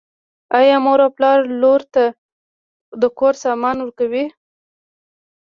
[0.57, 2.03] آیا مور او پلار لور ته
[3.01, 4.25] د کور سامان نه ورکوي؟